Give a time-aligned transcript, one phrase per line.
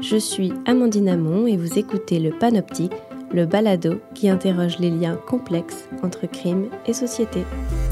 [0.00, 2.92] je suis Amandine Amon et vous écoutez le Panoptique,
[3.32, 7.44] le balado qui interroge les liens complexes entre crime et société.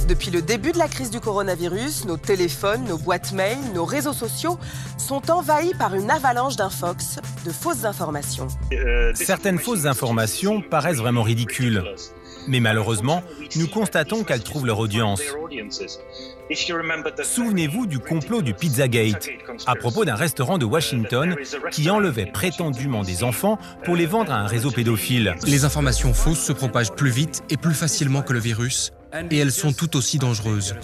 [0.09, 4.13] Depuis le début de la crise du coronavirus, nos téléphones, nos boîtes mail, nos réseaux
[4.13, 4.59] sociaux
[4.97, 8.49] sont envahis par une avalanche d'infox, de fausses informations.
[9.15, 11.85] Certaines fausses informations paraissent vraiment ridicules.
[12.49, 13.23] Mais malheureusement,
[13.57, 15.23] nous constatons qu'elles trouvent leur audience.
[17.23, 19.29] Souvenez-vous du complot du Pizzagate,
[19.67, 21.37] à propos d'un restaurant de Washington
[21.71, 25.35] qui enlevait prétendument des enfants pour les vendre à un réseau pédophile.
[25.47, 28.93] Les informations fausses se propagent plus vite et plus facilement que le virus,
[29.31, 30.75] et elles sont tout aussi dangereuses.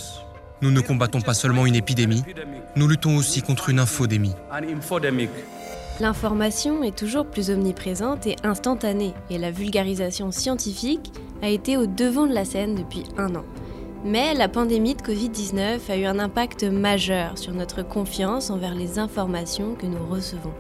[0.60, 2.22] Nous ne combattons pas seulement une épidémie,
[2.76, 4.34] nous luttons aussi contre une infodémie.
[6.00, 11.12] L'information est toujours plus omniprésente et instantanée, et la vulgarisation scientifique
[11.44, 13.44] a été au devant de la scène depuis un an.
[14.02, 18.98] Mais la pandémie de Covid-19 a eu un impact majeur sur notre confiance envers les
[18.98, 20.54] informations que nous recevons.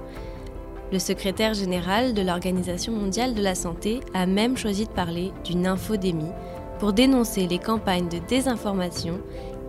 [0.92, 5.66] Le secrétaire général de l'Organisation mondiale de la santé a même choisi de parler d'une
[5.66, 6.32] infodémie
[6.78, 9.20] pour dénoncer les campagnes de désinformation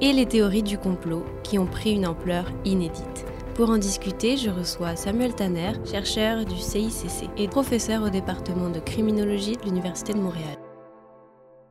[0.02, 3.26] et les théories du complot qui ont pris une ampleur inédite.
[3.56, 8.82] Pour en discuter, je reçois Samuel Tanner, chercheur du CICC et professeur au département de
[8.82, 10.65] criminologie de l'Université de Montréal.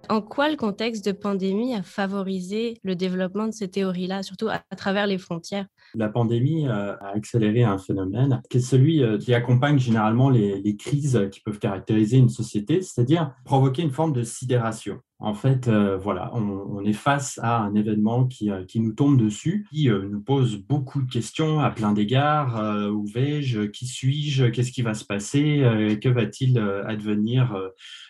[0.08, 4.60] En quoi le contexte de pandémie a favorisé le développement de ces théories-là, surtout à,
[4.76, 5.66] travers les frontières?
[5.94, 10.76] La pandémie euh, a accéléré un phénomène qui est celui euh, qui accompagne généralement les,
[10.76, 14.98] crises qui peuvent caractériser une société, c'est-à-dire provoquer une forme de sidération.
[15.20, 19.66] En fait, euh, voilà, on, est face à un événement qui, qui nous tombe dessus,
[19.72, 22.90] qui nous pose beaucoup de questions à plein d'égards.
[22.92, 25.62] où vais-je Qui suis-je Qu'est-ce qui va se passer
[26.02, 27.56] Que va-t-il advenir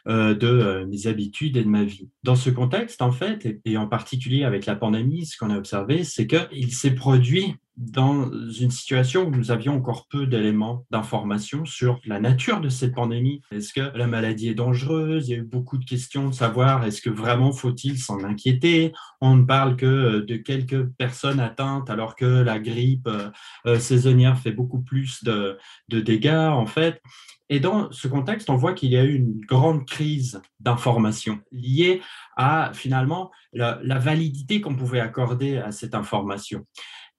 [0.06, 4.42] de mes habitudes et de ma vie Dans ce contexte, en fait, et en particulier
[4.42, 9.30] avec la pandémie, ce qu'on a observé, c'est qu'il s'est produit dans une situation où
[9.30, 13.42] nous avions encore peu d'éléments d'information sur la nature de cette pandémie.
[13.50, 15.28] Est-ce que la maladie est dangereuse?
[15.28, 18.93] Il y a eu beaucoup de questions de savoir est-ce que vraiment faut-il s'en inquiéter?
[19.21, 23.31] On ne parle que euh, de quelques personnes atteintes alors que la grippe euh,
[23.66, 27.03] euh, saisonnière fait beaucoup plus de, dégâts en fait.
[27.50, 32.00] Et dans ce contexte, on voit qu'il y a eu une grande crise d'information liée
[32.37, 36.65] à finalement la validité qu'on pouvait accorder à cette information.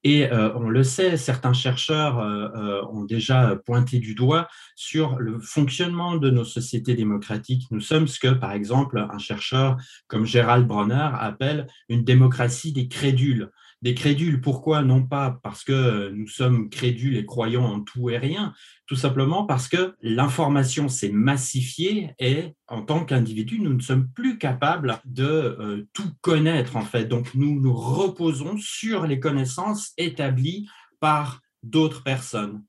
[0.08, 5.18] Et euh, on le sait, certains chercheurs euh, euh, ont déjà pointé du doigt sur
[5.18, 7.66] le fonctionnement de nos sociétés démocratiques.
[7.72, 9.78] Nous sommes ce que, par exemple, un chercheur
[10.08, 13.50] comme Gérald Bronner appelle une démocratie des crédules.
[13.86, 18.18] Des crédules, pourquoi Non pas parce que nous sommes crédules et croyons en tout et
[18.18, 18.52] rien,
[18.88, 24.40] tout simplement parce que l'information s'est massifiée et en tant qu'individu, nous ne sommes plus
[24.40, 27.06] capables de euh, tout connaître en fait.
[27.06, 30.68] Donc nous nous reposons sur les connaissances établies
[31.00, 32.64] par d'autres personnes.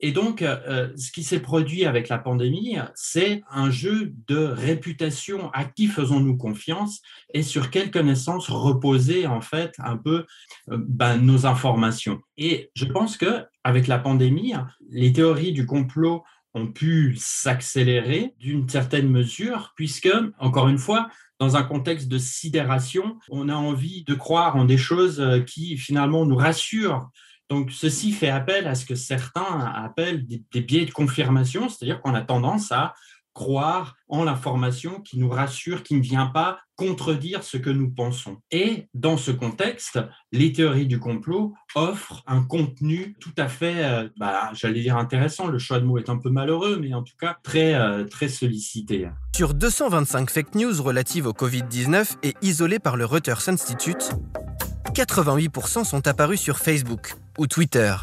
[0.00, 5.50] Et donc, euh, ce qui s'est produit avec la pandémie, c'est un jeu de réputation.
[5.52, 7.00] À qui faisons-nous confiance
[7.32, 10.26] et sur quelles connaissances reposer en fait un peu
[10.70, 12.20] euh, ben, nos informations.
[12.36, 14.54] Et je pense que avec la pandémie,
[14.90, 16.22] les théories du complot
[16.54, 20.08] ont pu s'accélérer d'une certaine mesure, puisque,
[20.38, 21.08] encore une fois,
[21.38, 25.76] dans un contexte de sidération, on a envie de croire en des choses euh, qui
[25.76, 27.10] finalement nous rassurent
[27.48, 32.14] donc, ceci fait appel à ce que certains appellent des, biais de confirmation, c'est-à-dire qu'on
[32.14, 32.94] a tendance à
[33.34, 38.38] croire en l'information qui nous rassure, qui ne vient pas contredire ce que nous pensons.
[38.50, 40.00] Et dans ce contexte,
[40.32, 45.48] les théories du complot offrent un contenu tout à fait, euh, bah, j'allais dire intéressant,
[45.48, 48.28] le choix de mots est un peu malheureux, mais en tout cas très, euh, très
[48.28, 49.08] sollicité.
[49.34, 54.12] Sur 225 fake news relatives au Covid-19 et isolées par le Reuters Institute,
[54.94, 57.94] 88% sont apparus sur Facebook ou Twitter.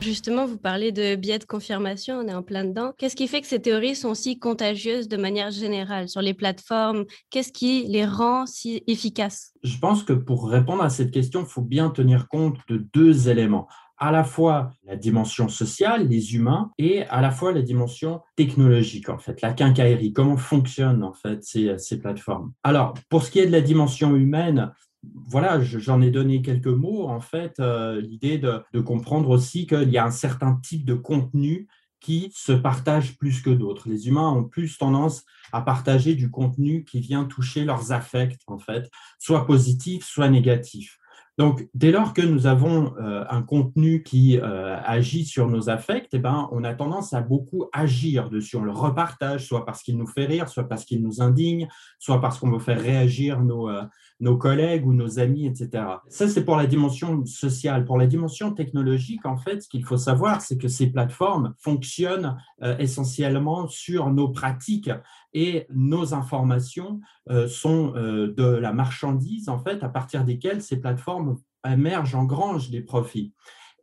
[0.00, 2.92] Justement, vous parlez de biais de confirmation, on est en plein dedans.
[2.98, 7.04] Qu'est-ce qui fait que ces théories sont si contagieuses de manière générale sur les plateformes?
[7.30, 9.52] Qu'est-ce qui les rend si efficaces?
[9.62, 13.28] Je pense que pour répondre à cette question, il faut bien tenir compte de deux
[13.28, 18.20] éléments à la fois la dimension sociale, les humains, et à la fois la dimension
[18.36, 22.52] technologique, en fait, la quincaillerie, comment fonctionnent, en fait, ces, ces plateformes?
[22.62, 24.70] Alors, pour ce qui est de la dimension humaine,
[25.14, 27.08] voilà, j'en ai donné quelques mots.
[27.08, 31.68] En fait, euh, l'idée de, comprendre aussi qu'il y a un certain type de contenu
[32.00, 33.88] qui se partage plus que d'autres.
[33.88, 38.58] Les humains ont plus tendance à partager du contenu qui vient toucher leurs affects, en
[38.58, 40.98] fait, soit positifs, soit négatifs.
[41.38, 46.08] Donc, dès lors que nous avons euh, un contenu qui euh, agit sur nos affects,
[46.12, 48.56] eh ben, on a tendance à beaucoup agir dessus.
[48.56, 51.68] On le repartage, soit parce qu'il nous fait rire, soit parce qu'il nous indigne,
[51.98, 53.68] soit parce qu'on veut faire réagir nos,
[54.20, 55.84] nos collègues ou nos amis, etc.
[56.08, 57.84] Ça, c'est pour la dimension sociale.
[57.84, 62.36] Pour la dimension technologique, en fait, ce qu'il faut savoir, c'est que ces plateformes fonctionnent
[62.78, 64.90] essentiellement sur nos pratiques
[65.34, 67.00] et nos informations
[67.46, 71.36] sont de la marchandise, en fait, à partir desquelles ces plateformes
[71.68, 73.34] émerge, engrange des profits.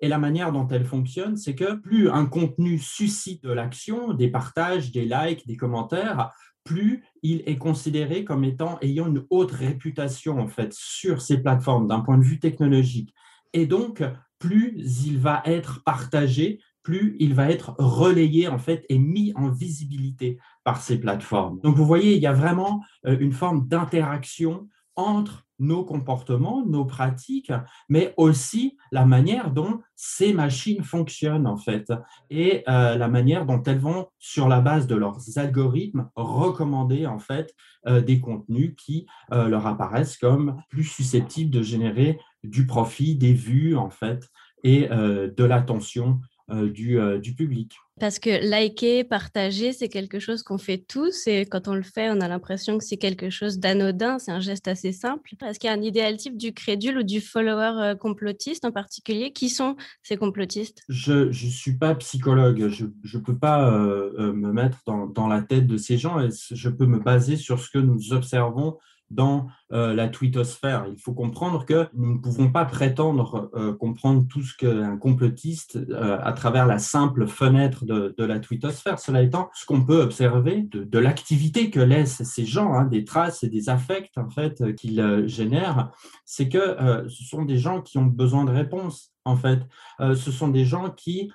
[0.01, 4.27] Et la manière dont elle fonctionne, c'est que plus un contenu suscite de l'action, des
[4.27, 6.31] partages, des likes, des commentaires,
[6.63, 11.87] plus il est considéré comme étant ayant une haute réputation en fait sur ces plateformes
[11.87, 13.13] d'un point de vue technologique.
[13.53, 14.03] Et donc,
[14.39, 14.75] plus
[15.05, 20.37] il va être partagé, plus il va être relayé en fait et mis en visibilité
[20.63, 21.59] par ces plateformes.
[21.61, 26.85] Donc vous voyez, il y a vraiment euh, une forme d'interaction entre nos comportements, nos
[26.85, 27.51] pratiques,
[27.89, 31.91] mais aussi la manière dont ces machines fonctionnent en fait
[32.29, 37.19] et euh, la manière dont elles vont, sur la base de leurs algorithmes, recommander en
[37.19, 37.53] fait
[37.87, 43.33] euh, des contenus qui euh, leur apparaissent comme plus susceptibles de générer du profit, des
[43.33, 44.29] vues en fait
[44.65, 47.73] et de l'attention du, du public.
[47.99, 52.09] Parce que liker, partager, c'est quelque chose qu'on fait tous et quand on le fait,
[52.09, 55.35] on a l'impression que c'est quelque chose d'anodin, c'est un geste assez simple.
[55.45, 58.71] Est-ce qu'il y a un idéal type du crédule ou du follower euh, complotiste en
[58.71, 59.31] particulier?
[59.31, 60.81] Qui sont ces complotistes?
[60.89, 65.27] Je ne suis pas psychologue, je ne peux pas euh, euh, me mettre dans, dans,
[65.27, 68.77] la tête de ces gens et je peux me baser sur ce que nous observons
[69.13, 70.85] dans euh, la twittosphère.
[70.89, 75.77] Il faut comprendre que nous ne pouvons pas prétendre euh, comprendre tout ce qu'un complotiste
[75.77, 78.99] euh, à travers la simple fenêtre de, la twittosphère.
[78.99, 83.43] Cela étant, ce qu'on peut observer de, l'activité que laissent ces gens, hein, des traces
[83.43, 85.91] et des affects en fait qu'ils génèrent,
[86.25, 89.59] c'est que ce sont des gens qui ont besoin de réponses en fait.
[89.99, 91.31] ce sont des gens qui,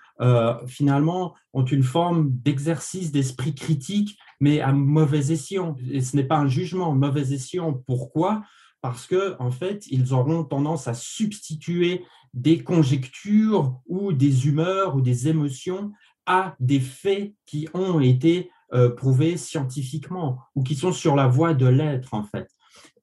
[0.67, 5.77] finalement, ont une forme d'exercice d'esprit critique mais à mauvais escient.
[5.91, 7.73] Et ce n'est pas un jugement, mauvais escient.
[7.87, 8.43] Pourquoi?
[8.81, 12.05] Parce que en fait, ils auront tendance à substituer
[12.35, 15.93] des conjectures ou des humeurs ou des émotions
[16.27, 21.55] à des faits qui ont été euh, prouvés scientifiquement ou qui sont sur la voie
[21.55, 22.49] de l'être en fait.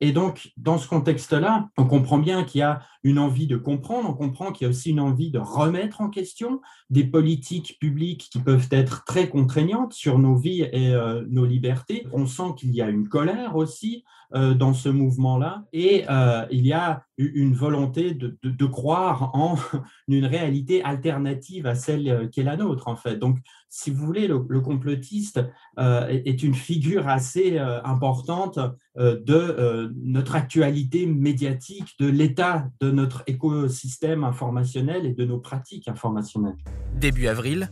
[0.02, 4.10] Et donc, dans ce contexte-là, on comprend bien qu'il y a une envie de comprendre,
[4.10, 6.60] on comprend qu'il y a aussi une envie de remettre en question
[6.90, 12.08] des politiques publiques qui peuvent être très contraignantes sur nos vies et euh, nos libertés.
[12.14, 14.04] On sent qu'il y a une colère aussi
[14.34, 19.56] euh, dans ce mouvement-là et euh, il y a une volonté de, de, croire en
[20.08, 23.18] une réalité alternative à celle qui est la nôtre, en fait.
[23.18, 23.38] Donc,
[23.70, 25.42] si vous voulez, le, complotiste
[25.78, 28.60] est une figure assez importante
[28.98, 36.58] de notre actualité médiatique, de l'état de notre écosystème informationnel et de nos pratiques informationnelles.
[36.96, 37.70] Début avril,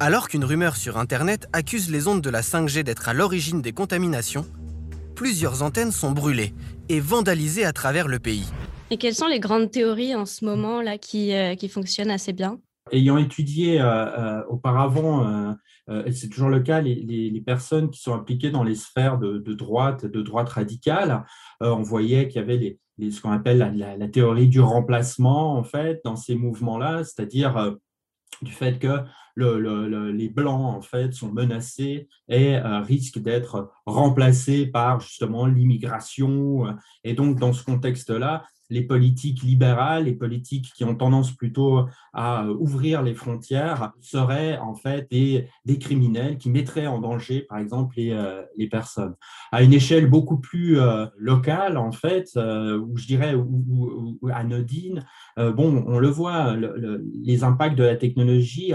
[0.00, 3.72] alors qu'une rumeur sur Internet accuse les ondes de la 5G d'être à l'origine des
[3.72, 4.46] contaminations,
[5.14, 6.52] plusieurs antennes sont brûlées
[6.88, 8.46] et vandalisées à travers le pays.
[8.90, 12.32] Et quelles sont les grandes théories en ce moment là qui, euh, qui fonctionnent assez
[12.32, 12.60] bien?
[12.92, 15.56] Ayant étudié euh, euh, auparavant,
[16.04, 20.04] et c'est toujours le cas, les, personnes qui sont impliquées dans les sphères de, droite,
[20.04, 21.24] de droite radicale,
[21.60, 22.78] on voyait qu'il y avait les,
[23.10, 27.72] ce qu'on appelle la, théorie du remplacement, en fait, dans ces mouvements-là, c'est-à-dire euh,
[28.42, 29.02] du fait que
[29.36, 36.74] les blancs en fait sont menacés et euh, risquent d'être remplacés par justement l'immigration
[37.04, 42.46] et donc dans ce contexte-là les politiques libérales, les politiques qui ont tendance plutôt à
[42.50, 47.94] ouvrir les frontières, seraient en fait des, des criminels qui mettraient en danger, par exemple,
[47.96, 49.14] les, euh, les personnes.
[49.52, 55.04] À une échelle beaucoup plus euh, locale, en fait, euh, ou je dirais ou, anodine,
[55.36, 56.56] bon, on le voit,
[57.22, 58.72] les impacts de la technologie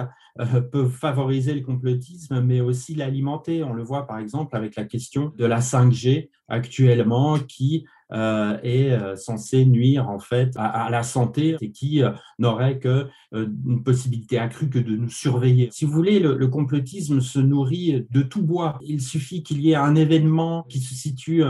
[0.71, 3.63] peuvent favoriser le complotisme, mais aussi l'alimenter.
[3.63, 8.91] On le voit, par exemple, avec la question de la 5G actuellement, qui euh, est
[8.91, 14.37] euh, censé nuire en fait à, la santé et qui euh, n'aurait que une possibilité
[14.37, 15.69] accrue que de nous surveiller.
[15.71, 18.77] Si vous voulez, le, complotisme se nourrit de tout bois.
[18.81, 21.41] Il suffit qu'il y ait un événement qui se situe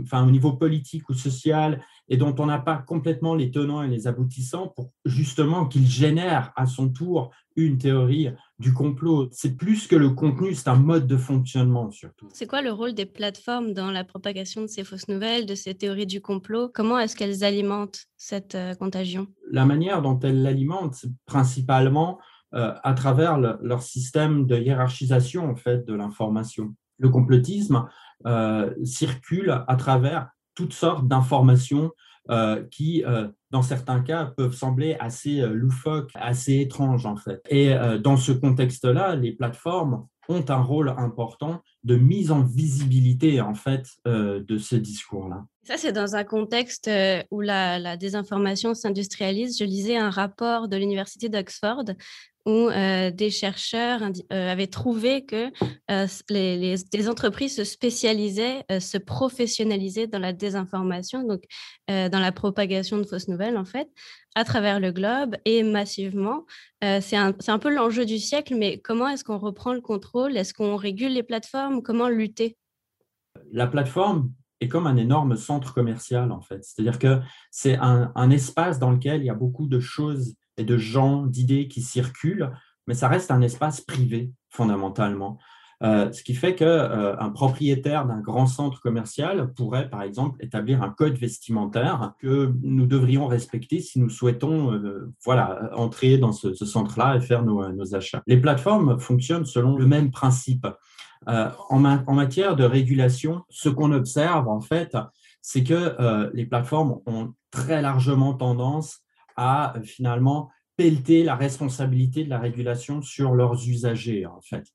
[0.00, 3.88] enfin, au niveau politique ou social et dont on n'a pas complètement les tenants et
[3.88, 8.28] les aboutissants pour justement qu'il génère à son tour une théorie
[8.58, 9.28] du complot.
[9.30, 12.28] C'est plus que le contenu, c'est un mode de fonctionnement surtout.
[12.32, 15.74] C'est quoi le rôle des plateformes dans la propagation de ces fausses nouvelles, de ces
[15.74, 16.68] théories du complot?
[16.72, 19.26] Comment est-ce qu'elles alimentent cette euh, contagion?
[19.50, 22.18] La manière dont elles l'alimentent, c'est principalement
[22.54, 26.74] euh, à travers leur système de hiérarchisation en fait de l'information.
[26.98, 27.86] Le complotisme
[28.26, 31.90] euh, circule à travers toutes sortes d'informations
[32.70, 33.04] qui,
[33.50, 37.42] dans certains cas, peuvent sembler assez loufoques, assez étranges en fait.
[37.48, 43.54] Et dans ce contexte-là, les plateformes ont un rôle important de mise en visibilité en
[43.54, 45.44] fait de ce discours-là.
[45.64, 46.88] Ça, c'est dans un contexte
[47.30, 49.58] où la désinformation s'industrialise.
[49.58, 51.84] Je lisais un rapport de l'Université d'Oxford
[52.46, 55.50] où des chercheurs avaient trouvé que
[56.30, 61.44] les, entreprises se spécialisaient, se professionnalisaient dans la désinformation, donc
[61.88, 63.88] dans la propagation de fausses nouvelles, en fait,
[64.34, 66.44] à travers le globe et massivement.
[66.80, 70.36] c'est un, peu l'enjeu du siècle, mais comment est-ce qu'on reprend le contrôle?
[70.36, 71.82] Est-ce qu'on régule les plateformes?
[71.82, 72.56] Comment lutter?
[73.52, 76.64] La plateforme est comme un énorme centre commercial, en fait.
[76.64, 77.20] C'est-à-dire que
[77.50, 81.68] c'est un espace dans lequel il y a beaucoup de choses et de gens, d'idées
[81.68, 82.50] qui circulent,
[82.86, 85.38] mais ça reste un espace privé fondamentalement.
[85.82, 90.80] Euh, ce qui fait qu'un euh, propriétaire d'un grand centre commercial pourrait, par exemple, établir
[90.82, 96.54] un code vestimentaire que nous devrions respecter si nous souhaitons euh, voilà, entrer dans ce,
[96.54, 98.22] centre-là et faire nos, achats.
[98.28, 100.66] Les plateformes fonctionnent selon le même principe.
[101.26, 104.96] En, matière de régulation, ce qu'on observe, en fait,
[105.40, 109.02] c'est que les plateformes ont très largement tendance
[109.36, 114.66] à euh, finalement pelleter la responsabilité de la régulation sur leurs usagers, en fait.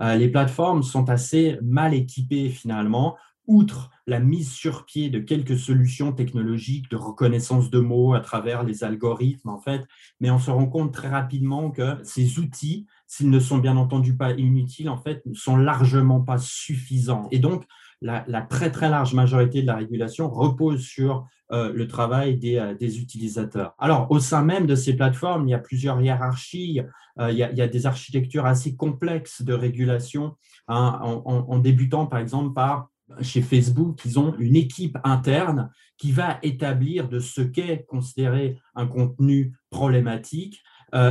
[0.00, 5.58] Euh, les plateformes sont assez mal équipées, finalement, outre la mise sur pied de quelques
[5.58, 9.86] solutions technologiques de reconnaissance de mots à travers les algorithmes, en fait,
[10.20, 14.16] mais on se rend compte très rapidement que ces outils, s'ils ne sont bien entendu
[14.16, 17.28] pas inutiles, en fait, ne sont largement pas suffisants.
[17.30, 17.64] Et donc,
[18.02, 23.00] la, très très large majorité de la régulation repose sur euh, le travail euh, des,
[23.00, 23.76] utilisateurs.
[23.78, 26.80] Alors, au sein même de ces plateformes, il y a plusieurs hiérarchies,
[27.20, 30.34] euh, il, y a, des architectures assez complexes de régulation,
[30.66, 32.88] hein, en, débutant par exemple par
[33.20, 38.88] chez Facebook, ils ont une équipe interne qui va établir de ce qu'est considéré un
[38.88, 40.64] contenu problématique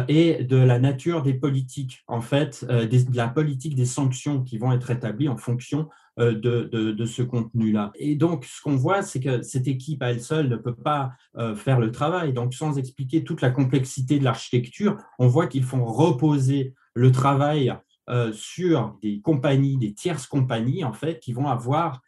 [0.07, 4.71] et de la nature des politiques, en fait, de la politique des sanctions qui vont
[4.71, 7.91] être établies en fonction euh, de, ce contenu-là.
[7.95, 11.11] Et donc, ce qu'on voit, c'est que cette équipe à elle seule ne peut pas
[11.37, 12.31] euh, faire le travail.
[12.31, 17.75] Donc, sans expliquer toute la complexité de l'architecture, on voit qu'ils font reposer le travail
[18.09, 21.99] euh, sur des compagnies, des tierces compagnies, en fait, qui vont avoir euh,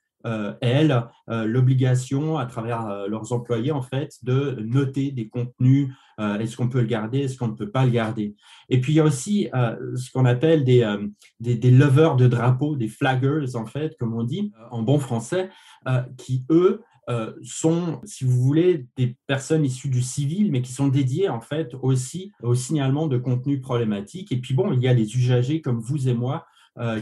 [0.61, 5.89] elles, euh, l'obligation, à travers euh, leurs employés, en fait, de noter des contenus.
[6.19, 8.35] Est-ce qu'on peut le garder Est-ce qu'on ne peut pas le garder
[8.69, 10.83] Et puis, il y a aussi ce qu'on appelle des,
[11.39, 15.51] des, lovers de drapeaux, des flaggers, en fait, comme on dit en bon français,
[16.17, 16.81] qui, eux,
[17.43, 21.75] sont, si vous voulez, des personnes issues du civil, mais qui sont dédiées en fait
[21.83, 24.31] aussi au signalement de contenus problématiques.
[24.31, 26.56] Et puis bon, il y a les usagers comme vous et moi euh,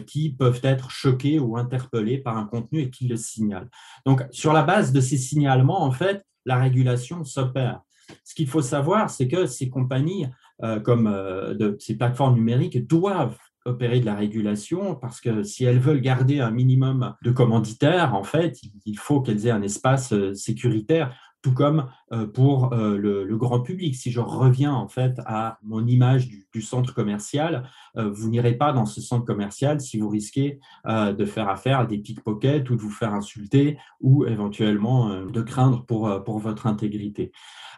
[0.07, 3.69] qui peuvent être choqués ou interpellés par un contenu et qui le signalent.
[4.05, 7.81] Donc, sur la base de ces signalements, en fait, la régulation s'opère.
[8.23, 10.27] Ce qu'il faut savoir, c'est que ces compagnies,
[10.63, 15.79] euh, comme euh, ces plateformes numériques, doivent opérer de la régulation parce que si elles
[15.79, 21.15] veulent garder un minimum de commanditaires, en fait, il faut qu'elles aient un espace sécuritaire
[21.45, 23.95] tout comme euh, pour euh, le, grand public.
[23.95, 28.73] Si je reviens en fait à mon image du, centre commercial, euh, vous n'irez pas
[28.73, 32.81] dans ce centre commercial si vous risquez de faire affaire à des pickpockets ou de
[32.81, 37.31] vous faire insulter ou éventuellement de craindre pour, pour votre intégrité.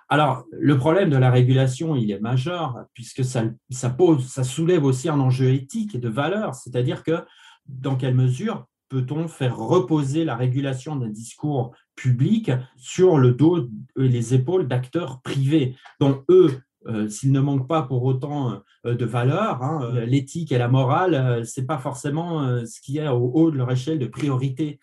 [0.08, 5.10] Alors, le problème de la régulation, il est majeur puisque ça, pose, ça soulève aussi
[5.10, 7.26] un enjeu éthique et de valeur, c'est-à-dire que
[7.68, 14.08] dans quelle mesure peut-on faire reposer la régulation d'un discours public sur le dos et
[14.08, 19.06] les épaules d'acteurs privés, dont eux, euh, s'ils ne manquent pas pour autant euh, de
[19.06, 23.32] valeur, hein, euh, l'éthique et la morale, ce n'est pas forcément ce qui est au
[23.34, 24.80] haut de leur échelle de priorité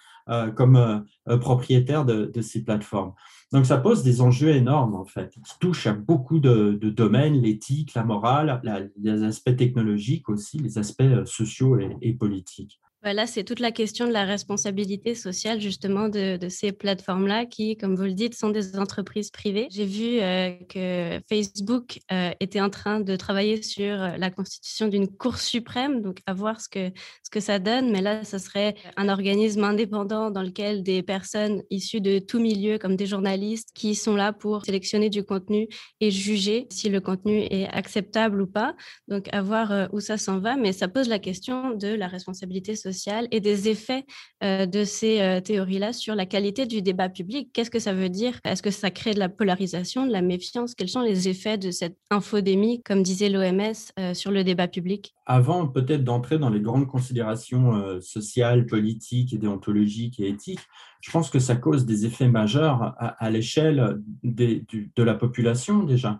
[0.56, 1.04] comme
[1.42, 3.12] propriétaire de, ces plateformes.
[3.52, 7.92] Donc ça pose des enjeux énormes en fait, qui touchent à beaucoup de, domaines, l'éthique,
[7.92, 8.62] la morale,
[8.96, 12.80] les aspects technologiques aussi, les aspects sociaux et politiques.
[13.12, 17.96] Là, c'est toute la question de la responsabilité sociale justement de, ces plateformes-là qui, comme
[17.96, 19.68] vous le dites, sont des entreprises privées.
[19.70, 24.88] J'ai vu euh, que Facebook euh, était en train de travailler sur euh, la constitution
[24.88, 26.90] d'une Cour suprême, donc à voir ce que,
[27.22, 27.90] ce que ça donne.
[27.90, 32.78] Mais là, ce serait un organisme indépendant dans lequel des personnes issues de tout milieu,
[32.78, 35.68] comme des journalistes, qui sont là pour sélectionner du contenu
[36.00, 38.74] et juger si le contenu est acceptable ou pas.
[39.08, 40.56] Donc à voir où ça s'en va.
[40.56, 42.93] Mais ça pose la question de la responsabilité sociale
[43.30, 44.04] et des effets
[44.42, 47.50] de ces théories-là sur la qualité du débat public.
[47.52, 48.38] Qu'est-ce que ça veut dire?
[48.44, 50.74] Est-ce que ça crée de la polarisation, de la méfiance?
[50.74, 55.14] Quels sont les effets de cette infodémie, comme disait l'OMS, sur le débat public?
[55.26, 60.60] Avant peut-être d'entrer dans les grandes considérations sociales, politiques, déontologiques et éthiques,
[61.04, 66.18] je pense que ça cause des effets majeurs à, l'échelle de la population déjà.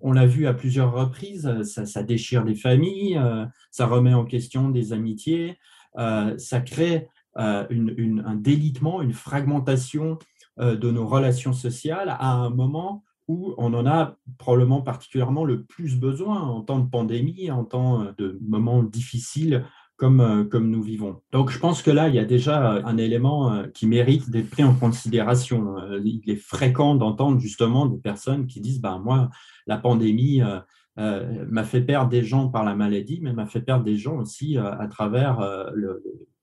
[0.00, 4.70] On l'a vu à plusieurs reprises, ça, déchire des familles, euh, ça remet en question
[4.70, 5.54] des amitiés, euh,
[5.96, 7.08] ça crée
[7.38, 10.18] euh, un délitement, une fragmentation
[10.58, 15.98] de nos relations sociales à un moment où on en a probablement particulièrement le plus
[15.98, 19.64] besoin en temps de pandémie, en temps de moments difficiles
[20.02, 21.20] euh, comme, nous vivons.
[21.30, 24.50] Donc je pense que là, il y a déjà un élément euh, qui mérite d'être
[24.50, 25.78] pris en considération.
[25.78, 29.30] Euh, il est fréquent d'entendre justement des personnes qui disent, ben, moi,
[29.68, 30.42] la pandémie
[30.96, 34.58] m'a fait perdre des gens par la maladie, mais m'a fait perdre des gens aussi
[34.58, 35.40] à travers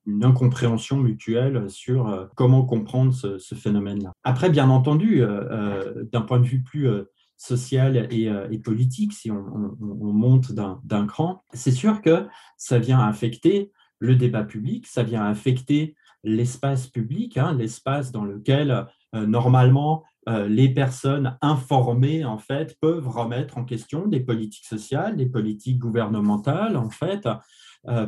[0.08, 4.12] une incompréhension mutuelle sur comment comprendre ce, phénomène-là.
[4.24, 5.22] Après, bien entendu,
[6.12, 6.88] d'un point de vue plus
[7.40, 12.28] social euh, et, politique, si on, monte d'un cran, c'est sûr que
[12.58, 18.86] ça vient affecter le débat public, ça vient affecter l'espace public, hein, l'espace dans lequel
[19.16, 25.16] euh, normalement euh, les personnes informées en fait peuvent remettre en question des politiques sociales,
[25.16, 27.28] des politiques gouvernementales en fait,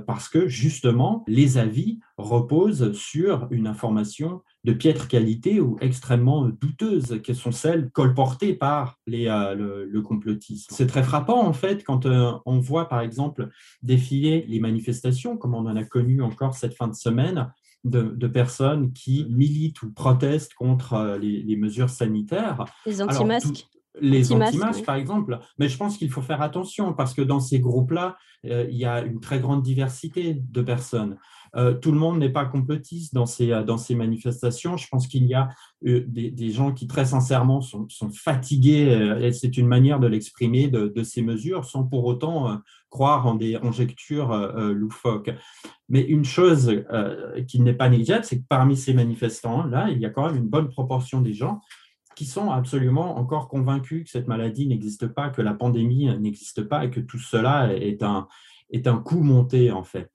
[0.06, 7.20] parce que justement les avis reposent sur une information de piètre qualité ou extrêmement douteuses,
[7.24, 10.74] qui sont celles colportées par les, euh, le, complotisme.
[10.76, 13.50] C'est très frappant, en fait, quand euh, on voit, par exemple,
[13.82, 17.52] défiler les manifestations, comme on en a connu encore cette fin de semaine,
[17.84, 22.66] de, personnes qui militent ou protestent contre euh, les, mesures sanitaires.
[22.86, 23.68] Les anti-masques
[24.00, 25.40] les anti-masques, par exemple.
[25.58, 29.02] Mais je pense qu'il faut faire attention parce que dans ces groupes-là, il y a
[29.02, 31.18] une très grande diversité de personnes.
[31.56, 34.78] Euh, tout le monde n'est pas complotiste dans ces, euh, dans ces manifestations.
[34.78, 35.50] Je pense qu'il y a
[35.86, 41.04] euh, des, gens qui, très sincèrement, sont, fatigués, et c'est une manière de l'exprimer, de,
[41.04, 44.36] ces mesures, sans pour autant croire en des conjectures
[44.74, 45.32] loufoques.
[45.90, 46.84] Mais une chose
[47.48, 50.50] qui n'est pas négligeable, c'est que parmi ces manifestants-là, il y a quand même une
[50.50, 51.62] bonne proportion des gens
[52.26, 56.90] sont absolument encore convaincus que cette maladie n'existe pas, que la pandémie n'existe pas et
[56.90, 58.28] que tout cela est un,
[58.70, 60.10] est un coup monté, en fait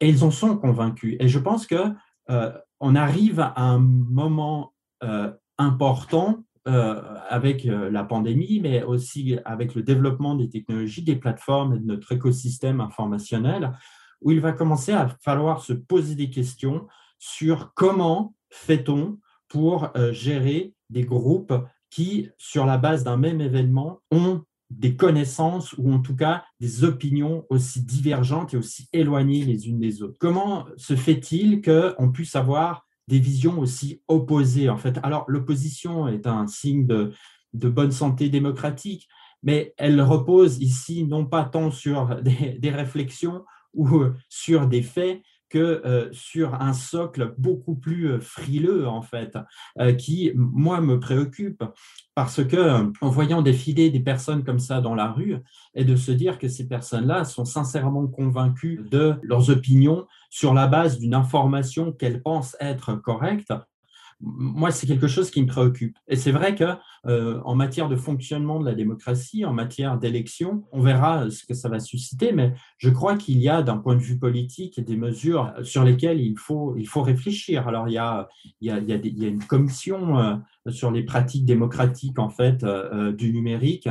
[0.00, 1.16] et ils en sont convaincus.
[1.20, 1.92] Et je pense que
[2.30, 9.74] euh, on arrive à un moment euh, important euh, avec la pandémie, mais aussi avec
[9.74, 13.72] le développement des technologies, des plateformes et de notre écosystème informationnel,
[14.20, 16.86] où il va commencer à falloir se poser des questions
[17.18, 21.54] sur comment fait-on pour gérer des groupes
[21.90, 26.84] qui, sur la base d'un même événement, ont des connaissances ou en tout cas des
[26.84, 30.18] opinions aussi divergentes et aussi éloignées les unes des autres.
[30.18, 34.98] Comment se fait-il qu'on puisse avoir des visions aussi opposées en fait?
[35.02, 37.12] Alors l'opposition est un signe de,
[37.54, 39.08] bonne santé démocratique,
[39.42, 45.82] mais elle repose ici non pas tant sur des réflexions ou sur des faits, que
[45.84, 49.36] euh, sur un socle beaucoup plus euh, frileux, en fait,
[49.80, 51.64] euh, qui, moi, me préoccupe.
[52.14, 55.36] Parce que, en voyant défiler des personnes comme ça dans la rue,
[55.74, 60.66] et de se dire que ces personnes-là sont sincèrement convaincues de leurs opinions sur la
[60.66, 63.52] base d'une information qu'elles pensent être correcte,
[64.20, 65.96] moi, c'est quelque chose qui me préoccupe.
[66.08, 66.64] Et c'est vrai que
[67.06, 71.54] euh, en matière de fonctionnement de la démocratie, en matière d'élection, on verra ce que
[71.54, 74.96] ça va susciter, mais je crois qu'il y a, d'un point de vue politique, des
[74.96, 77.68] mesures sur lesquelles il faut, il faut réfléchir.
[77.68, 78.28] Alors, il y a,
[78.60, 80.36] il y a, il y a, une commission euh,
[80.68, 83.88] sur les pratiques démocratiques en fait euh, du numérique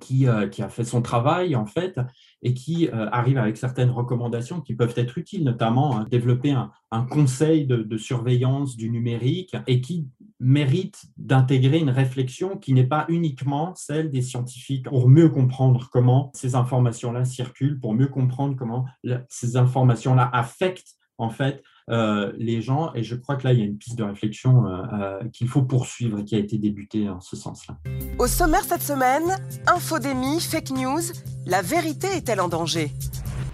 [0.00, 1.98] qui, qui, a fait son travail en fait
[2.42, 6.70] et qui euh, arrive avec certaines recommandations qui peuvent être utiles, notamment hein, développer un,
[7.10, 10.08] conseil de, surveillance du numérique et qui
[10.40, 16.30] mérite d'intégrer une réflexion qui n'est pas uniquement celle des scientifiques pour mieux comprendre comment
[16.34, 18.84] ces informations-là circulent, pour mieux comprendre comment
[19.28, 22.92] ces informations-là affectent en fait les gens.
[22.94, 25.48] Et je crois que là, il y a une piste de réflexion euh, euh, qu'il
[25.48, 27.76] faut poursuivre et qui a été débutée en ce sens-là.
[28.18, 31.02] Au sommaire cette semaine, infodémie, fake news,
[31.46, 32.90] la vérité est-elle en danger?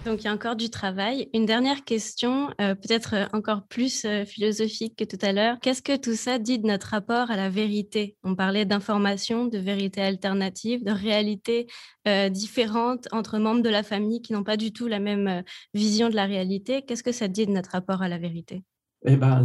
[0.09, 1.29] Donc il y a encore du travail.
[1.35, 5.59] Une dernière question, euh, peut-être euh, encore plus euh, philosophique que tout à l'heure.
[5.61, 8.17] Qu'est-ce que tout ça dit de notre rapport à la vérité?
[8.25, 11.67] On parlait d'information, de vérité alternative, de réalité
[12.31, 15.43] différente entre membres de la famille qui n'ont pas du tout la même
[15.75, 16.81] vision de la réalité.
[16.81, 18.63] Qu'est-ce que ça dit de notre rapport à la vérité?
[19.05, 19.43] Eh ben,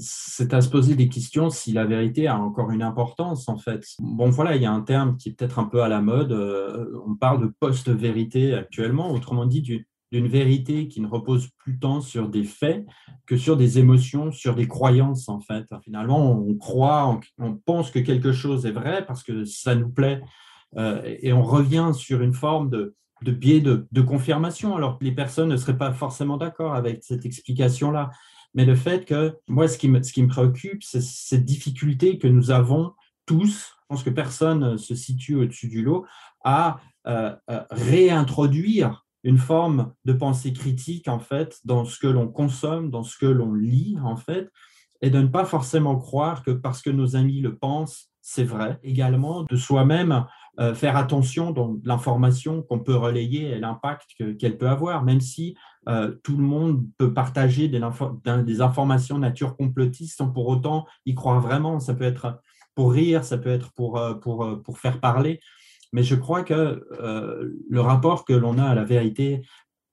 [0.00, 3.84] c'est à se poser des questions si la vérité a encore une importance, en fait.
[3.98, 6.32] Bon, voilà, il y a un terme qui est peut-être un peu à la mode.
[7.06, 12.28] on parle de post-vérité actuellement, autrement dit, d'une vérité qui ne repose plus tant sur
[12.28, 12.86] des faits
[13.26, 15.66] que sur des émotions, sur des croyances en fait.
[15.82, 20.20] Finalement, on croit, on pense que quelque chose est vrai parce que ça nous plaît
[20.76, 25.48] euh, et on revient sur une forme de, biais de, confirmation alors que les personnes
[25.48, 28.10] ne seraient pas forcément d'accord avec cette explication-là.
[28.54, 32.18] Mais le fait que, moi, ce qui me, ce qui me préoccupe, c'est cette difficulté
[32.18, 32.92] que nous avons
[33.26, 36.06] tous, je pense que personne se situe au-dessus du lot,
[36.44, 42.28] à euh, euh, réintroduire une forme de pensée critique en fait dans ce que l'on
[42.28, 44.48] consomme, dans ce que l'on lit en fait,
[45.02, 48.78] et de ne pas forcément croire que parce que nos amis le pensent, c'est vrai.
[48.84, 50.24] Également de soi-même
[50.60, 54.06] euh, faire attention dans l'information qu'on peut relayer et l'impact
[54.38, 55.56] qu'elle peut avoir, même si
[55.88, 57.80] euh, tout le monde peut partager des,
[58.44, 61.80] des, informations nature complotiste sans pour autant y croire vraiment.
[61.80, 62.40] Ça peut être
[62.76, 65.40] pour rire, ça peut être pour, euh, pour, pour faire parler.
[65.96, 69.40] Mais je crois que euh, le rapport que l'on a à la vérité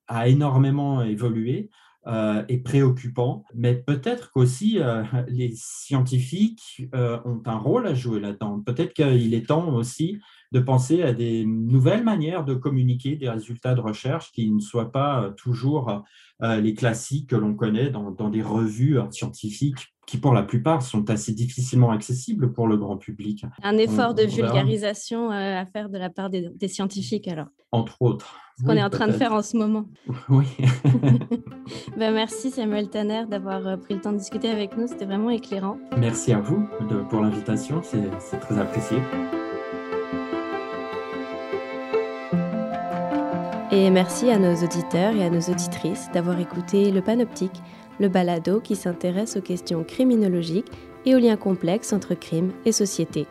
[0.10, 1.70] a énormément évolué
[2.08, 8.60] euh, et préoccupant, mais peut-être qu'aussi euh, les scientifiques ont un rôle à jouer là-dedans.
[8.66, 10.20] Peut-être qu'il est temps aussi
[10.54, 14.92] de penser à des nouvelles manières de communiquer des résultats de recherche qui ne soient
[14.92, 16.04] pas toujours
[16.42, 21.10] les classiques que l'on connaît dans, dans, des revues scientifiques qui pour la plupart sont
[21.10, 23.46] assez difficilement accessibles pour le grand public.
[23.64, 28.36] Un effort de vulgarisation euh, à faire de la part des, scientifiques alors Entre autres.
[28.60, 29.86] Ce qu'on est en train de faire en ce moment.
[30.30, 30.46] Oui.
[31.98, 35.30] ben, merci Samuel Tanner d'avoir euh, pris le temps de discuter avec nous, c'était vraiment
[35.30, 35.78] éclairant.
[35.98, 38.98] Merci à vous de, pour l'invitation, c'est très apprécié.
[43.76, 47.60] Et merci à nos auditeurs et à nos auditrices d'avoir écouté le Panoptique
[48.00, 50.72] le balado qui s'intéresse aux questions criminologiques
[51.08, 53.26] et aux liens complexes entre crime et société.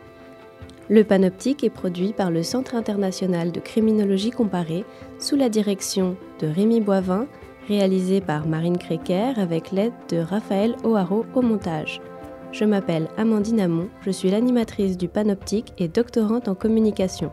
[0.88, 4.84] Le Panoptique est produit par le Centre international de criminologie comparée
[5.20, 7.28] sous la direction de Rémi Boivin,
[7.68, 12.00] réalisé par Marine Créquer avec l'aide de Raphaël O'Haraud au montage.
[12.50, 17.30] Je m'appelle Amandine Amon, je suis l'animatrice du Panoptique et doctorante en communication.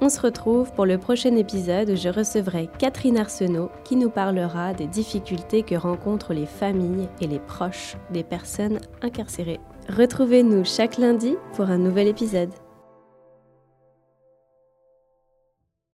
[0.00, 4.74] On se retrouve pour le prochain épisode où je recevrai Catherine Arsenault qui nous parlera
[4.74, 9.60] des difficultés que rencontrent les familles et les proches des personnes incarcérées.
[9.88, 12.50] Retrouvez-nous chaque lundi pour un nouvel épisode.